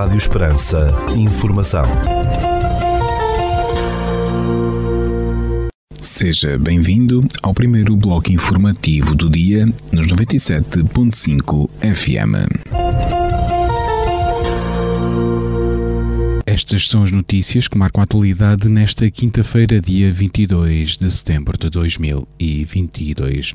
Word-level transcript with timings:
Rádio 0.00 0.16
Esperança. 0.16 0.88
Informação. 1.14 1.84
Seja 6.00 6.58
bem-vindo 6.58 7.20
ao 7.42 7.52
primeiro 7.52 7.94
bloco 7.94 8.32
informativo 8.32 9.14
do 9.14 9.28
dia 9.28 9.66
nos 9.92 10.06
97.5 10.06 11.68
FM. 11.82 12.48
Estas 16.46 16.88
são 16.88 17.02
as 17.02 17.12
notícias 17.12 17.68
que 17.68 17.76
marcam 17.76 18.00
a 18.00 18.04
atualidade 18.04 18.70
nesta 18.70 19.10
quinta-feira, 19.10 19.82
dia 19.82 20.10
22 20.10 20.96
de 20.96 21.10
setembro 21.10 21.58
de 21.58 21.68
2022. 21.68 23.54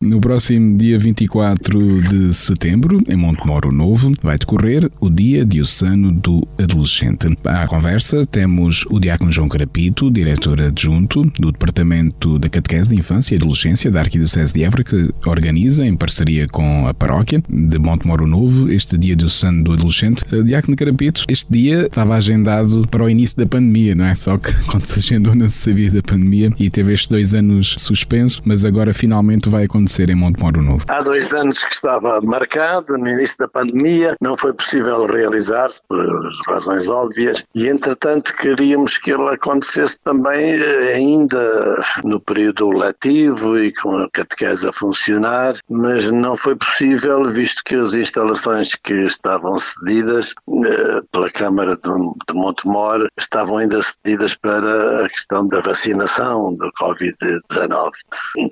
No 0.00 0.20
próximo 0.20 0.78
dia 0.78 0.96
24 0.96 2.02
de 2.02 2.32
setembro, 2.32 3.00
em 3.08 3.16
Montemoro 3.16 3.72
Novo, 3.72 4.12
vai 4.22 4.38
decorrer 4.38 4.88
o 5.00 5.10
Dia 5.10 5.44
Diocesano 5.44 6.12
do 6.12 6.46
Adolescente. 6.56 7.36
À 7.44 7.66
conversa 7.66 8.24
temos 8.24 8.84
o 8.90 9.00
Diácono 9.00 9.32
João 9.32 9.48
Carapito, 9.48 10.08
diretor 10.08 10.62
adjunto 10.62 11.24
do 11.40 11.50
Departamento 11.50 12.38
da 12.38 12.48
Catequese 12.48 12.90
de 12.90 13.00
Infância 13.00 13.34
e 13.34 13.38
Adolescência 13.38 13.90
da 13.90 13.98
Arquidiocese 13.98 14.54
de 14.54 14.62
Évora, 14.62 14.84
que 14.84 15.10
organiza, 15.26 15.84
em 15.84 15.96
parceria 15.96 16.46
com 16.46 16.86
a 16.86 16.94
paróquia 16.94 17.42
de 17.48 17.78
Montemoro 17.78 18.26
Novo, 18.26 18.70
este 18.70 18.96
Dia 18.96 19.16
Diocesano 19.16 19.64
do 19.64 19.72
Adolescente. 19.72 20.24
Eh, 20.30 20.42
Diácono 20.42 20.76
Carapito, 20.76 21.24
este 21.28 21.52
dia 21.52 21.86
estava 21.86 22.14
agendado 22.14 22.86
para 22.88 23.02
o 23.04 23.10
início 23.10 23.36
da 23.36 23.46
pandemia, 23.46 23.96
não 23.96 24.04
é? 24.04 24.14
Só 24.14 24.38
que 24.38 24.54
quando 24.66 24.86
se 24.86 25.00
agendou 25.00 25.34
não 25.34 25.48
se 25.48 25.58
sabia 25.58 25.90
da 25.90 26.02
pandemia 26.02 26.52
e 26.56 26.70
teve 26.70 26.92
estes 26.92 27.08
dois 27.08 27.34
anos 27.34 27.74
suspenso, 27.76 28.40
mas 28.44 28.64
agora 28.64 28.94
finalmente 28.94 29.48
vai 29.48 29.64
acontecer 29.64 29.87
acontecer 29.88 30.10
em 30.10 30.14
Montemoro 30.14 30.62
Novo? 30.62 30.84
Há 30.88 31.00
dois 31.00 31.32
anos 31.32 31.64
que 31.64 31.74
estava 31.74 32.20
marcado, 32.20 32.96
no 32.98 33.08
início 33.08 33.36
da 33.38 33.48
pandemia, 33.48 34.14
não 34.20 34.36
foi 34.36 34.52
possível 34.52 35.06
realizar-se 35.06 35.80
por 35.88 35.98
razões 36.46 36.88
óbvias 36.88 37.44
e, 37.54 37.66
entretanto, 37.66 38.34
queríamos 38.34 38.98
que 38.98 39.10
ele 39.10 39.28
acontecesse 39.30 39.98
também 40.04 40.52
eh, 40.52 40.94
ainda 40.94 41.82
no 42.04 42.20
período 42.20 42.70
letivo 42.70 43.58
e 43.58 43.72
com 43.72 43.96
a 43.96 44.10
catequese 44.10 44.68
a 44.68 44.72
funcionar, 44.72 45.54
mas 45.68 46.10
não 46.10 46.36
foi 46.36 46.54
possível, 46.54 47.30
visto 47.30 47.62
que 47.64 47.74
as 47.74 47.94
instalações 47.94 48.74
que 48.74 48.94
estavam 49.06 49.58
cedidas 49.58 50.34
eh, 50.66 51.00
pela 51.10 51.30
Câmara 51.30 51.76
de 51.76 52.34
Montemor 52.34 53.08
estavam 53.18 53.56
ainda 53.56 53.80
cedidas 53.80 54.34
para 54.34 55.06
a 55.06 55.08
questão 55.08 55.48
da 55.48 55.60
vacinação 55.60 56.54
do 56.54 56.70
Covid-19. 56.78 57.90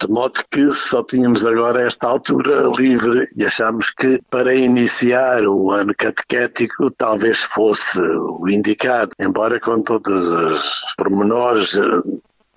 De 0.01 0.09
modo 0.09 0.41
que 0.51 0.73
só 0.73 1.03
tinha 1.03 1.26
tínhamos 1.27 1.45
agora 1.45 1.85
esta 1.85 2.07
altura 2.07 2.71
livre 2.77 3.29
e 3.37 3.45
achamos 3.45 3.91
que 3.91 4.23
para 4.31 4.55
iniciar 4.55 5.45
o 5.45 5.73
ano 5.73 5.93
catequético 5.93 6.89
talvez 6.93 7.43
fosse 7.45 8.01
o 8.01 8.49
indicado, 8.49 9.11
embora 9.19 9.59
com 9.59 9.83
todos 9.83 10.29
os 10.29 10.95
pormenores 10.97 11.77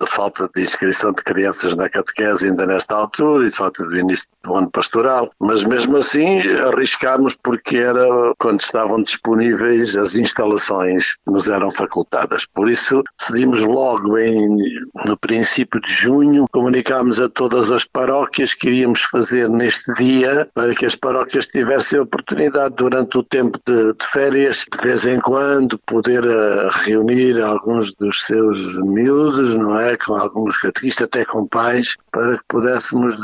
de 0.00 0.10
falta 0.10 0.48
de 0.54 0.62
inscrição 0.62 1.12
de 1.12 1.22
crianças 1.22 1.74
na 1.74 1.88
catequese 1.88 2.46
ainda 2.46 2.66
nesta 2.66 2.94
altura 2.94 3.46
e 3.46 3.50
de 3.50 3.56
falta 3.56 3.84
do 3.84 3.96
início 3.96 4.28
do 4.42 4.54
ano 4.54 4.70
pastoral, 4.70 5.30
mas 5.38 5.62
mesmo 5.64 5.96
assim 5.96 6.40
arriscámos 6.66 7.36
porque 7.42 7.76
era 7.76 8.06
quando 8.38 8.60
estavam 8.60 9.02
disponíveis 9.02 9.96
as 9.96 10.16
instalações 10.16 11.14
que 11.14 11.30
nos 11.30 11.48
eram 11.48 11.70
facultadas. 11.72 12.46
Por 12.46 12.70
isso 12.70 13.02
decidimos 13.18 13.60
logo 13.60 14.16
em, 14.18 14.56
no 15.04 15.16
princípio 15.18 15.80
de 15.80 15.92
junho, 15.92 16.46
comunicámos 16.50 17.20
a 17.20 17.28
todas 17.28 17.70
as 17.70 17.84
paróquias 17.84 18.54
que 18.54 18.68
iríamos 18.68 19.02
fazer 19.02 19.48
neste 19.48 19.92
dia 19.94 20.48
para 20.54 20.74
que 20.74 20.86
as 20.86 20.94
paróquias 20.94 21.46
tivessem 21.46 21.98
a 21.98 22.02
oportunidade 22.02 22.74
durante 22.76 23.18
o 23.18 23.22
tempo 23.22 23.58
de, 23.66 23.92
de 23.92 24.06
férias, 24.06 24.64
de 24.70 24.82
vez 24.82 25.06
em 25.06 25.20
quando, 25.20 25.78
poder 25.78 26.24
uh, 26.24 26.70
reunir 26.84 27.40
alguns 27.40 27.94
dos 27.94 28.24
seus 28.24 28.76
miúdos, 28.82 29.54
não 29.54 29.78
é? 29.78 29.89
Com 29.96 30.14
alguns 30.14 30.58
catequistas, 30.58 31.04
até 31.06 31.24
com 31.24 31.46
pais, 31.46 31.96
para 32.12 32.38
que 32.38 32.44
pudéssemos 32.48 33.16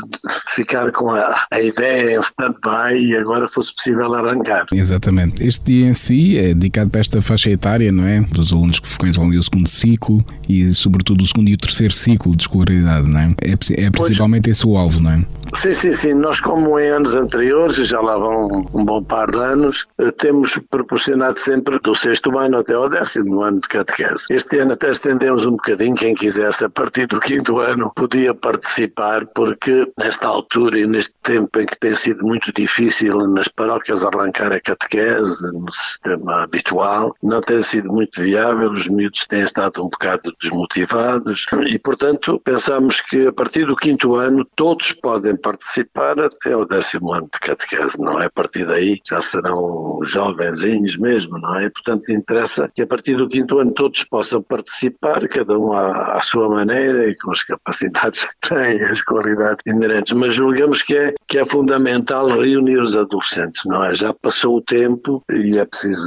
ficar 0.49 0.91
com 0.91 1.11
a, 1.11 1.45
a 1.51 1.61
ideia 1.61 2.15
em 2.15 2.19
stand-by 2.19 2.97
e 2.97 3.15
agora 3.15 3.47
fosse 3.47 3.73
possível 3.73 4.13
arrancar. 4.13 4.65
Exatamente. 4.73 5.45
Este 5.45 5.65
dia 5.65 5.87
em 5.87 5.93
si 5.93 6.37
é 6.37 6.53
dedicado 6.53 6.89
para 6.89 7.01
esta 7.01 7.21
faixa 7.21 7.49
etária, 7.49 7.91
não 7.91 8.05
é? 8.05 8.21
Dos 8.21 8.51
alunos 8.51 8.79
que 8.79 8.87
frequentam 8.87 9.25
ali 9.25 9.37
o 9.37 9.43
segundo 9.43 9.67
ciclo 9.67 10.23
e, 10.47 10.73
sobretudo, 10.73 11.23
o 11.23 11.27
segundo 11.27 11.49
e 11.49 11.53
o 11.53 11.57
terceiro 11.57 11.93
ciclo 11.93 12.35
de 12.35 12.43
escolaridade, 12.43 13.07
não 13.07 13.19
é? 13.19 13.35
É, 13.41 13.85
é 13.85 13.91
principalmente 13.91 14.49
esse 14.49 14.65
o 14.65 14.77
alvo, 14.77 15.01
não 15.01 15.11
é? 15.11 15.25
Sim, 15.53 15.73
sim, 15.73 15.93
sim. 15.93 16.13
Nós, 16.13 16.39
como 16.39 16.79
em 16.79 16.89
anos 16.89 17.15
anteriores, 17.15 17.77
já 17.77 17.99
lá 17.99 18.17
vão 18.17 18.65
um 18.73 18.85
bom 18.85 19.03
par 19.03 19.31
de 19.31 19.37
anos, 19.37 19.87
eh, 19.99 20.11
temos 20.11 20.59
proporcionado 20.69 21.39
sempre 21.39 21.79
do 21.79 21.95
sexto 21.95 22.37
ano 22.37 22.57
até 22.57 22.73
ao 22.73 22.89
décimo 22.89 23.41
ano 23.41 23.59
de 23.61 23.67
catequese. 23.67 24.25
Este 24.29 24.59
ano 24.59 24.73
até 24.73 24.91
estendemos 24.91 25.45
um 25.45 25.51
bocadinho, 25.51 25.95
quem 25.95 26.13
quisesse 26.57 26.65
a 26.65 26.69
partir 26.69 27.07
do 27.07 27.19
quinto 27.19 27.59
ano 27.59 27.91
podia 27.95 28.33
participar, 28.33 29.25
porque 29.27 29.91
nesta 29.97 30.27
altura 30.27 30.79
e 30.79 30.87
neste 30.87 31.13
tempo 31.21 31.59
em 31.59 31.65
que 31.65 31.79
tem 31.79 31.95
sido 31.95 32.25
muito 32.25 32.51
difícil 32.51 33.15
nas 33.27 33.47
paróquias 33.47 34.03
arrancar 34.03 34.51
a 34.51 34.59
catequese 34.59 35.51
no 35.53 35.71
sistema 35.71 36.43
habitual, 36.43 37.15
não 37.21 37.41
tem 37.41 37.61
sido 37.61 37.91
muito 37.91 38.21
viável, 38.21 38.71
os 38.71 38.87
miúdos 38.87 39.25
têm 39.27 39.41
estado 39.41 39.83
um 39.83 39.89
bocado 39.89 40.33
desmotivados 40.41 41.45
e, 41.67 41.77
portanto, 41.79 42.41
pensamos 42.43 43.01
que 43.01 43.27
a 43.27 43.33
partir 43.33 43.65
do 43.65 43.75
quinto 43.75 44.15
ano 44.15 44.45
todos 44.55 44.93
podem 44.93 45.35
participar 45.35 46.19
até 46.19 46.55
o 46.55 46.65
décimo 46.65 47.13
ano 47.13 47.29
de 47.31 47.39
catequese, 47.39 47.99
não 47.99 48.19
é? 48.21 48.25
A 48.25 48.29
partir 48.29 48.65
daí 48.65 48.99
já 49.07 49.21
serão 49.21 49.99
jovenzinhos 50.03 50.97
mesmo, 50.97 51.37
não 51.37 51.59
é? 51.59 51.69
Portanto, 51.69 52.11
interessa 52.11 52.69
que 52.73 52.81
a 52.81 52.87
partir 52.87 53.15
do 53.17 53.27
quinto 53.27 53.59
ano 53.59 53.71
todos 53.71 54.03
possam 54.03 54.41
participar, 54.41 55.27
cada 55.27 55.57
um 55.57 55.73
à, 55.73 56.13
à 56.13 56.21
sua 56.21 56.46
maneira 56.49 57.09
e 57.09 57.15
com 57.17 57.31
as 57.31 57.43
capacidades 57.43 58.25
que 58.25 58.49
têm, 58.49 58.81
as 58.83 59.01
qualidades 59.01 59.63
inerentes, 59.65 60.13
mas 60.13 60.33
julgamos 60.33 60.81
que 60.81 60.95
é, 60.95 61.13
que 61.27 61.39
é 61.39 61.45
fundamental 61.45 62.27
reunir 62.27 62.79
os 62.79 62.95
adolescentes, 62.95 63.61
não 63.65 63.83
é? 63.83 63.95
Já 63.95 64.13
passou 64.13 64.57
o 64.57 64.61
tempo 64.61 65.23
e 65.29 65.57
é 65.57 65.65
preciso 65.65 66.03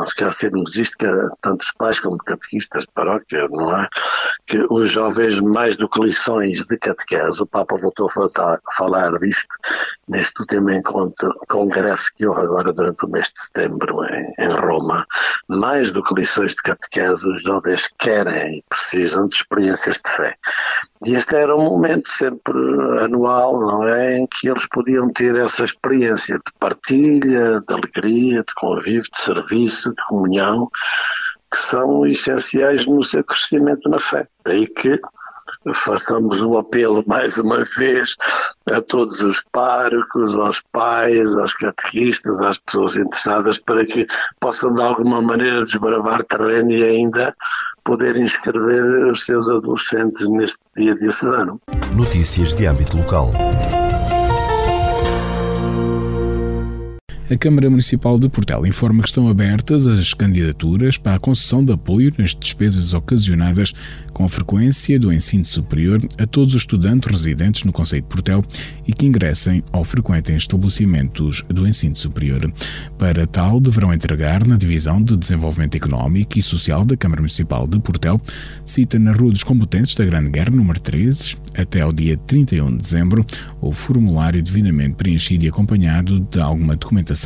não 0.00 0.04
esquecermos 0.04 0.76
isto, 0.76 0.96
que 0.96 1.06
tanto 1.40 1.62
os 1.62 1.72
pais 1.72 2.00
como 2.00 2.16
catequistas 2.18 2.84
de 2.84 2.92
paróquia, 2.92 3.48
não 3.50 3.76
é? 3.78 3.88
Que 4.46 4.64
os 4.70 4.90
jovens, 4.90 5.40
mais 5.40 5.76
do 5.76 5.88
que 5.88 6.00
lições 6.00 6.64
de 6.64 6.78
catequese, 6.78 7.42
o 7.42 7.46
Papa 7.46 7.76
voltou 7.76 8.08
a 8.08 8.12
falar 8.12 8.60
falar 8.76 9.18
disto 9.18 9.54
neste 10.08 10.40
último 10.40 10.70
encontro, 10.70 11.32
congresso 11.48 12.10
que 12.16 12.26
houve 12.26 12.40
agora 12.40 12.72
durante 12.72 13.04
o 13.04 13.08
mês 13.08 13.32
de 13.32 13.42
setembro 13.42 14.04
em, 14.04 14.34
em 14.38 14.52
Roma. 14.52 15.06
Mais 15.48 15.92
do 15.92 16.02
que 16.02 16.14
lições 16.14 16.54
de 16.54 16.62
catequese, 16.62 17.28
os 17.28 17.42
jovens 17.42 17.88
querem 17.98 18.58
e 18.58 18.64
precisam 18.68 19.28
de 19.28 19.36
experiências 19.50 20.00
de 20.04 20.12
fé. 20.12 20.36
E 21.06 21.14
este 21.14 21.34
era 21.34 21.56
um 21.56 21.64
momento 21.64 22.08
sempre 22.08 22.58
anual, 23.00 23.60
não 23.60 23.86
é? 23.86 24.18
Em 24.18 24.26
que 24.26 24.48
eles 24.48 24.66
podiam 24.68 25.10
ter 25.10 25.34
essa 25.36 25.64
experiência 25.64 26.36
de 26.36 26.52
partilha, 26.58 27.60
de 27.60 27.74
alegria, 27.74 28.44
de 28.46 28.54
convívio, 28.54 29.02
de 29.02 29.20
serviço, 29.20 29.90
de 29.90 30.02
comunhão, 30.08 30.68
que 31.50 31.58
são 31.58 32.06
essenciais 32.06 32.86
no 32.86 33.02
seu 33.02 33.24
crescimento 33.24 33.88
na 33.88 33.98
fé. 33.98 34.26
Daí 34.44 34.66
que 34.66 35.00
façamos 35.74 36.40
o 36.40 36.58
apelo 36.58 37.02
mais 37.06 37.36
uma 37.38 37.64
vez 37.76 38.14
a 38.70 38.80
todos 38.80 39.20
os 39.22 39.42
párocos, 39.52 40.36
aos 40.36 40.60
pais, 40.72 41.36
aos 41.36 41.54
catequistas, 41.54 42.40
às 42.40 42.58
pessoas 42.58 42.96
interessadas 42.96 43.58
para 43.58 43.84
que 43.84 44.06
possam 44.38 44.72
de 44.74 44.82
alguma 44.82 45.20
maneira 45.20 45.64
desbravar 45.64 46.22
terreno 46.24 46.70
e 46.70 46.84
ainda 46.84 47.34
poder 47.84 48.16
inscrever 48.16 49.10
os 49.10 49.24
seus 49.24 49.48
adolescentes 49.48 50.28
neste 50.28 50.58
dia 50.76 50.94
diocesano. 50.94 51.60
Notícias 51.94 52.52
de 52.52 52.66
âmbito 52.66 52.96
local. 52.96 53.30
A 57.30 57.36
Câmara 57.36 57.70
Municipal 57.70 58.18
de 58.18 58.28
Portel 58.28 58.66
informa 58.66 59.04
que 59.04 59.08
estão 59.08 59.28
abertas 59.28 59.86
as 59.86 60.12
candidaturas 60.12 60.98
para 60.98 61.14
a 61.14 61.18
concessão 61.20 61.64
de 61.64 61.72
apoio 61.72 62.12
nas 62.18 62.34
despesas 62.34 62.92
ocasionadas 62.92 63.72
com 64.12 64.24
a 64.24 64.28
frequência 64.28 64.98
do 64.98 65.12
ensino 65.12 65.44
superior 65.44 66.02
a 66.18 66.26
todos 66.26 66.54
os 66.56 66.62
estudantes 66.62 67.08
residentes 67.08 67.62
no 67.62 67.70
Conselho 67.70 68.02
de 68.02 68.08
Portel 68.08 68.42
e 68.84 68.92
que 68.92 69.06
ingressem 69.06 69.62
ou 69.72 69.84
frequentem 69.84 70.34
estabelecimentos 70.34 71.44
do 71.48 71.68
ensino 71.68 71.94
superior. 71.94 72.52
Para 72.98 73.24
tal, 73.28 73.60
deverão 73.60 73.94
entregar 73.94 74.44
na 74.44 74.56
Divisão 74.56 75.00
de 75.00 75.16
Desenvolvimento 75.16 75.76
Económico 75.76 76.36
e 76.36 76.42
Social 76.42 76.84
da 76.84 76.96
Câmara 76.96 77.20
Municipal 77.20 77.64
de 77.64 77.78
Portel, 77.78 78.20
cita 78.64 78.98
na 78.98 79.12
Rua 79.12 79.30
dos 79.30 79.44
Combatentes 79.44 79.94
da 79.94 80.04
Grande 80.04 80.30
Guerra, 80.30 80.50
número 80.50 80.80
13, 80.80 81.36
até 81.56 81.80
ao 81.80 81.92
dia 81.92 82.16
31 82.16 82.72
de 82.72 82.78
dezembro, 82.78 83.24
o 83.60 83.72
formulário 83.72 84.42
devidamente 84.42 84.96
preenchido 84.96 85.44
e 85.44 85.48
acompanhado 85.48 86.18
de 86.28 86.40
alguma 86.40 86.74
documentação 86.74 87.19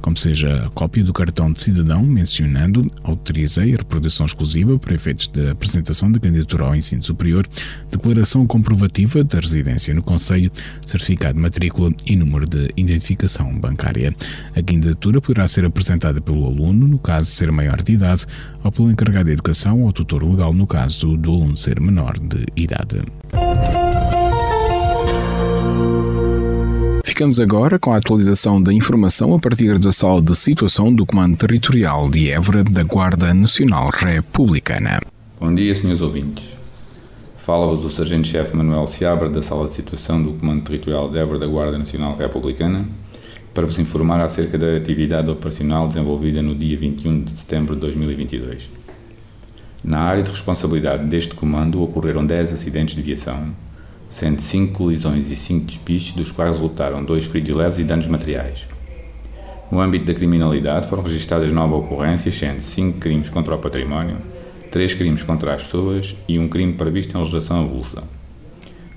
como 0.00 0.16
seja 0.16 0.66
a 0.66 0.70
cópia 0.70 1.02
do 1.02 1.12
cartão 1.12 1.52
de 1.52 1.60
cidadão, 1.60 2.02
mencionando 2.02 2.90
autorizei 3.02 3.74
a 3.74 3.78
reprodução 3.78 4.26
exclusiva 4.26 4.78
para 4.78 4.94
efeitos 4.94 5.28
de 5.28 5.50
apresentação 5.50 6.10
da 6.10 6.18
candidatura 6.18 6.66
ao 6.66 6.74
ensino 6.74 7.02
superior, 7.02 7.46
declaração 7.90 8.46
comprovativa 8.46 9.24
da 9.24 9.38
residência 9.38 9.94
no 9.94 10.02
Conselho, 10.02 10.50
certificado 10.84 11.34
de 11.34 11.40
matrícula 11.40 11.92
e 12.06 12.16
número 12.16 12.46
de 12.46 12.70
identificação 12.76 13.58
bancária. 13.58 14.14
A 14.54 14.62
candidatura 14.62 15.20
poderá 15.20 15.46
ser 15.48 15.64
apresentada 15.64 16.20
pelo 16.20 16.44
aluno, 16.44 16.86
no 16.86 16.98
caso 16.98 17.28
de 17.28 17.34
ser 17.34 17.50
maior 17.50 17.82
de 17.82 17.92
idade, 17.92 18.26
ou 18.62 18.72
pelo 18.72 18.90
encarregado 18.90 19.26
de 19.26 19.32
educação 19.32 19.82
ou 19.82 19.92
tutor 19.92 20.22
legal, 20.22 20.52
no 20.52 20.66
caso 20.66 21.16
do 21.16 21.30
aluno 21.30 21.56
ser 21.56 21.80
menor 21.80 22.18
de 22.18 22.44
idade. 22.56 23.00
Ficamos 27.18 27.40
agora 27.40 27.80
com 27.80 27.92
a 27.92 27.96
atualização 27.96 28.62
da 28.62 28.72
informação 28.72 29.34
a 29.34 29.40
partir 29.40 29.76
da 29.76 29.90
sala 29.90 30.22
de 30.22 30.36
situação 30.36 30.94
do 30.94 31.04
Comando 31.04 31.36
Territorial 31.36 32.08
de 32.08 32.30
Évora 32.30 32.62
da 32.62 32.84
Guarda 32.84 33.34
Nacional 33.34 33.90
Republicana. 33.90 35.00
Bom 35.40 35.52
dia, 35.52 35.74
senhores 35.74 36.00
ouvintes. 36.00 36.56
Fala-vos 37.36 37.84
o 37.84 37.90
Sargento-Chefe 37.90 38.56
Manuel 38.56 38.86
Seabra 38.86 39.28
da 39.28 39.42
Sala 39.42 39.66
de 39.66 39.74
Situação 39.74 40.22
do 40.22 40.34
Comando 40.34 40.62
Territorial 40.62 41.10
de 41.10 41.18
Évora 41.18 41.40
da 41.40 41.48
Guarda 41.48 41.76
Nacional 41.76 42.16
Republicana 42.16 42.86
para 43.52 43.66
vos 43.66 43.80
informar 43.80 44.20
acerca 44.20 44.56
da 44.56 44.76
atividade 44.76 45.28
operacional 45.28 45.88
desenvolvida 45.88 46.40
no 46.40 46.54
dia 46.54 46.78
21 46.78 47.24
de 47.24 47.30
setembro 47.32 47.74
de 47.74 47.80
2022. 47.80 48.70
Na 49.82 50.02
área 50.02 50.22
de 50.22 50.30
responsabilidade 50.30 51.02
deste 51.06 51.34
comando 51.34 51.82
ocorreram 51.82 52.24
10 52.24 52.52
acidentes 52.52 52.94
de 52.94 53.02
viação, 53.02 53.48
sendo 54.10 54.40
5 54.40 54.72
colisões 54.72 55.30
e 55.30 55.36
5 55.36 55.66
despistes, 55.66 56.14
dos 56.14 56.32
quais 56.32 56.56
resultaram 56.56 57.04
2 57.04 57.24
feridos 57.26 57.56
leves 57.56 57.78
e 57.78 57.84
danos 57.84 58.06
materiais. 58.06 58.66
No 59.70 59.80
âmbito 59.80 60.06
da 60.06 60.14
criminalidade 60.14 60.88
foram 60.88 61.02
registradas 61.02 61.52
9 61.52 61.74
ocorrências, 61.74 62.34
sendo 62.34 62.62
5 62.62 62.98
crimes 62.98 63.28
contra 63.28 63.54
o 63.54 63.58
património, 63.58 64.16
3 64.70 64.94
crimes 64.94 65.22
contra 65.22 65.54
as 65.54 65.62
pessoas 65.62 66.16
e 66.26 66.38
um 66.38 66.48
crime 66.48 66.72
previsto 66.72 67.16
em 67.16 67.20
legislação 67.20 67.60
avulsa. 67.60 68.02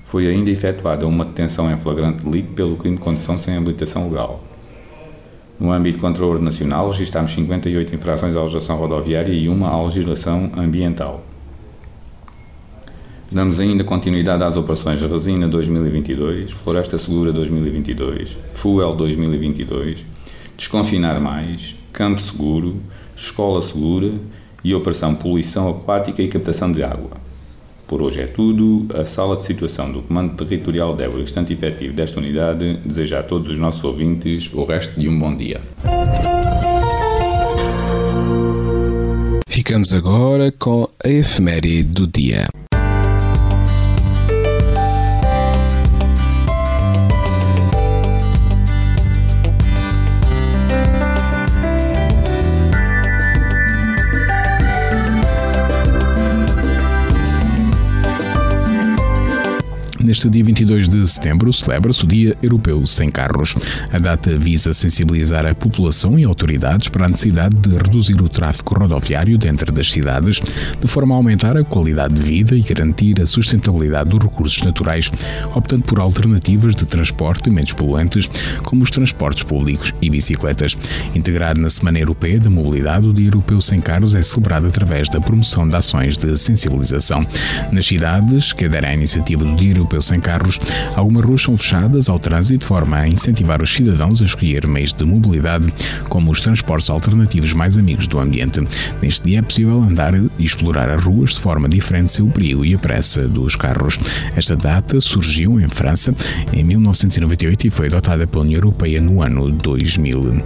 Foi 0.04 0.28
ainda 0.28 0.50
efetuada 0.50 1.08
uma 1.08 1.26
detenção 1.26 1.72
em 1.72 1.78
flagrante 1.78 2.24
delito 2.24 2.50
pelo 2.50 2.76
crime 2.76 2.98
de 2.98 3.02
condução 3.02 3.38
sem 3.38 3.56
habilitação 3.56 4.10
legal. 4.10 4.44
No 5.60 5.72
âmbito 5.72 5.98
de 5.98 6.02
controle 6.02 6.42
nacional, 6.42 6.90
registámos 6.90 7.32
58 7.32 7.94
infrações 7.94 8.36
à 8.36 8.42
legislação 8.42 8.78
rodoviária 8.78 9.32
e 9.32 9.48
uma 9.48 9.70
à 9.70 9.82
legislação 9.84 10.52
ambiental. 10.58 11.24
Damos 13.32 13.62
ainda 13.62 13.82
continuidade 13.86 14.44
às 14.44 14.58
operações 14.58 15.02
Resina 15.02 15.48
2022, 15.48 16.52
Floresta 16.52 16.98
Segura 16.98 17.32
2022, 17.32 18.38
Fuel 18.56 18.94
2022, 18.94 20.06
Desconfinar 20.58 21.18
Mais, 21.22 21.78
Campo 21.94 22.20
Seguro, 22.20 22.76
Escola 23.16 23.62
Segura 23.62 24.12
e 24.62 24.76
Operação 24.76 25.16
Poluição 25.16 25.70
Aquática 25.70 26.22
e 26.22 26.28
Captação 26.28 26.74
de 26.74 26.84
Água. 26.84 27.12
Por 27.88 28.02
hoje 28.02 28.20
é 28.20 28.28
tudo. 28.28 28.86
A 28.94 29.06
sala 29.06 29.38
de 29.38 29.46
situação 29.46 29.90
do 29.90 30.02
Comando 30.02 30.36
Territorial 30.36 30.94
de 30.94 31.06
Évora, 31.06 31.24
estante 31.24 31.54
efetivo 31.54 31.94
desta 31.94 32.20
unidade, 32.20 32.82
deseja 32.84 33.22
a 33.22 33.24
todos 33.24 33.50
os 33.50 33.58
nossos 33.58 33.84
ouvintes 33.86 34.54
o 34.54 34.66
resto 34.66 35.00
de 35.00 35.08
um 35.08 35.18
bom 35.18 35.34
dia. 35.38 35.62
Ficamos 39.48 39.94
agora 39.94 40.52
com 40.52 40.86
a 41.02 41.08
efeméride 41.08 41.84
do 41.84 42.06
dia. 42.06 42.48
Neste 60.12 60.30
dia 60.30 60.44
22 60.44 60.90
de 60.90 61.08
setembro 61.08 61.54
celebra-se 61.54 62.04
o 62.04 62.08
Dia 62.08 62.36
Europeu 62.44 62.86
Sem 62.86 63.10
Carros. 63.10 63.56
A 63.94 63.98
data 63.98 64.38
visa 64.38 64.74
sensibilizar 64.74 65.46
a 65.46 65.56
população 65.56 66.20
e 66.20 66.26
autoridades 66.26 66.90
para 66.90 67.06
a 67.06 67.08
necessidade 67.08 67.56
de 67.56 67.70
reduzir 67.70 68.22
o 68.22 68.28
tráfego 68.28 68.78
rodoviário 68.78 69.38
dentro 69.38 69.72
das 69.72 69.90
cidades, 69.90 70.42
de 70.82 70.86
forma 70.86 71.16
a 71.16 71.18
aumentar 71.18 71.56
a 71.56 71.64
qualidade 71.64 72.16
de 72.16 72.22
vida 72.22 72.56
e 72.58 72.62
garantir 72.62 73.22
a 73.22 73.26
sustentabilidade 73.26 74.10
dos 74.10 74.20
recursos 74.20 74.62
naturais, 74.64 75.10
optando 75.56 75.84
por 75.84 76.02
alternativas 76.02 76.76
de 76.76 76.86
transporte 76.86 77.50
menos 77.50 77.72
poluentes, 77.72 78.30
como 78.64 78.84
os 78.84 78.92
transportes 78.92 79.44
públicos 79.44 79.94
e 80.02 80.10
bicicletas. 80.10 80.78
Integrado 81.16 81.62
na 81.62 81.70
Semana 81.70 82.00
Europeia 82.00 82.38
da 82.38 82.50
Mobilidade, 82.50 83.08
o 83.08 83.14
Dia 83.14 83.28
Europeu 83.28 83.62
Sem 83.62 83.80
Carros 83.80 84.14
é 84.14 84.22
celebrado 84.22 84.68
através 84.68 85.08
da 85.08 85.22
promoção 85.22 85.70
de 85.70 85.76
ações 85.78 86.18
de 86.18 86.38
sensibilização. 86.38 87.26
Nas 87.72 87.86
cidades 87.86 88.52
que 88.52 88.66
aderem 88.66 88.90
à 88.90 88.94
iniciativa 88.94 89.46
do 89.46 89.56
Dia 89.56 89.72
Europeu 89.72 90.01
sem 90.02 90.20
carros, 90.20 90.60
algumas 90.96 91.26
ruas 91.26 91.42
são 91.42 91.56
fechadas 91.56 92.10
ao 92.10 92.20
trânsito 92.20 92.60
de 92.60 92.66
forma 92.66 92.98
a 92.98 93.08
incentivar 93.08 93.62
os 93.62 93.74
cidadãos 93.74 94.22
a 94.22 94.26
escolher 94.26 94.68
meios 94.68 94.94
de 94.94 95.04
mobilidade 95.04 95.74
como 96.10 96.32
os 96.32 96.42
transportes 96.42 96.90
alternativos 96.90 97.54
mais 97.54 97.78
amigos 97.78 98.08
do 98.08 98.20
ambiente. 98.20 98.62
Neste 99.02 99.26
dia 99.26 99.40
é 99.40 99.42
possível 99.42 99.82
andar 99.82 100.14
e 100.16 100.30
explorar 100.40 100.90
as 100.90 101.04
ruas 101.04 101.32
de 101.32 101.40
forma 101.40 101.68
diferente 101.68 102.12
sem 102.12 102.26
o 102.26 102.30
perigo 102.30 102.66
e 102.66 102.74
a 102.74 102.78
pressa 102.78 103.28
dos 103.28 103.56
carros. 103.56 103.98
Esta 104.36 104.56
data 104.56 105.00
surgiu 105.00 105.60
em 105.60 105.68
França 105.68 106.14
em 106.54 106.64
1998 106.64 107.68
e 107.68 107.70
foi 107.70 107.88
adotada 107.88 108.26
pela 108.28 108.44
União 108.44 108.58
Europeia 108.58 109.02
no 109.02 109.22
ano 109.22 109.52
2000. 109.52 110.44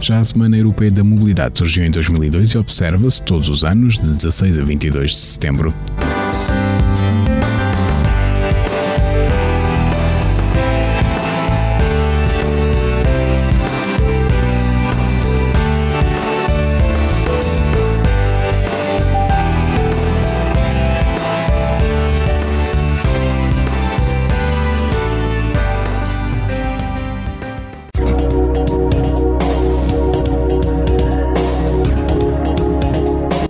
Já 0.00 0.18
a 0.18 0.24
Semana 0.24 0.56
Europeia 0.56 0.90
da 0.90 1.04
Mobilidade 1.04 1.58
surgiu 1.58 1.84
em 1.84 1.90
2002 1.90 2.50
e 2.50 2.58
observa-se 2.58 3.22
todos 3.22 3.48
os 3.48 3.64
anos 3.64 3.98
de 3.98 4.06
16 4.06 4.58
a 4.58 4.64
22 4.64 5.10
de 5.10 5.16
setembro. 5.16 5.74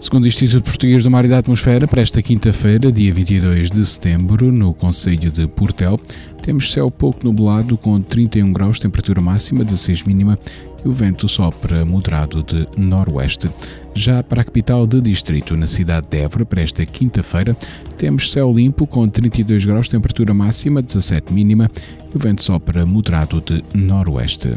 Segundo 0.08 0.24
o 0.24 0.28
Instituto 0.28 0.64
Português 0.64 1.04
do 1.04 1.10
Mar 1.10 1.26
e 1.26 1.28
da 1.28 1.36
Atmosfera, 1.36 1.86
para 1.86 2.00
esta 2.00 2.22
quinta-feira, 2.22 2.90
dia 2.90 3.12
22 3.12 3.70
de 3.70 3.84
setembro, 3.84 4.50
no 4.50 4.72
Conselho 4.72 5.30
de 5.30 5.46
Portel, 5.46 6.00
temos 6.40 6.72
céu 6.72 6.90
pouco 6.90 7.22
nublado 7.22 7.76
com 7.76 8.00
31 8.00 8.50
graus, 8.50 8.78
temperatura 8.78 9.20
máxima, 9.20 9.62
16 9.62 10.04
mínima 10.04 10.38
e 10.82 10.88
o 10.88 10.92
vento 10.92 11.28
sopra 11.28 11.84
moderado 11.84 12.42
de 12.42 12.66
noroeste. 12.74 13.50
Já 13.94 14.22
para 14.22 14.40
a 14.40 14.44
capital 14.44 14.86
de 14.86 14.98
distrito, 15.02 15.54
na 15.58 15.66
cidade 15.66 16.06
de 16.08 16.16
Évora, 16.16 16.46
para 16.46 16.62
esta 16.62 16.86
quinta-feira, 16.86 17.54
temos 17.98 18.32
céu 18.32 18.50
limpo 18.50 18.86
com 18.86 19.06
32 19.06 19.66
graus, 19.66 19.88
temperatura 19.88 20.32
máxima, 20.32 20.80
17 20.80 21.34
mínima 21.34 21.70
e 22.10 22.16
o 22.16 22.18
vento 22.18 22.42
sopra 22.42 22.86
moderado 22.86 23.42
de 23.42 23.62
noroeste. 23.74 24.56